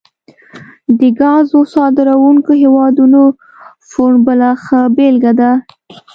[0.99, 3.21] د ګازو صادرونکو هیوادونو
[3.89, 5.51] فورم بله ښه بیلګه ده